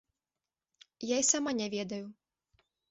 [1.15, 2.05] Я і сама не ведаю.